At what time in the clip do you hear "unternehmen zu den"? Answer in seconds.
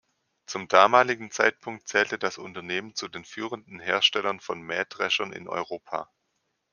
2.39-3.23